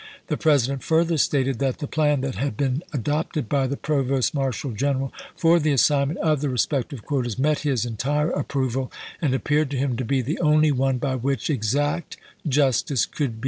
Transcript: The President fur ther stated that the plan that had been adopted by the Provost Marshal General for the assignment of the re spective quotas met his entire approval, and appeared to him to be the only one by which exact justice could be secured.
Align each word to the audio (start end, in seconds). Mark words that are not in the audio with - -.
The 0.29 0.35
President 0.37 0.81
fur 0.81 1.03
ther 1.03 1.17
stated 1.17 1.59
that 1.59 1.77
the 1.77 1.85
plan 1.85 2.21
that 2.21 2.33
had 2.33 2.57
been 2.57 2.81
adopted 2.91 3.47
by 3.47 3.67
the 3.67 3.77
Provost 3.77 4.33
Marshal 4.33 4.71
General 4.71 5.13
for 5.35 5.59
the 5.59 5.73
assignment 5.73 6.19
of 6.21 6.41
the 6.41 6.49
re 6.49 6.57
spective 6.57 7.03
quotas 7.03 7.37
met 7.37 7.59
his 7.59 7.85
entire 7.85 8.31
approval, 8.31 8.91
and 9.21 9.35
appeared 9.35 9.69
to 9.69 9.77
him 9.77 9.95
to 9.97 10.03
be 10.03 10.23
the 10.23 10.39
only 10.39 10.71
one 10.71 10.97
by 10.97 11.13
which 11.13 11.51
exact 11.51 12.17
justice 12.49 13.05
could 13.05 13.15
be 13.15 13.27
secured. 13.27 13.39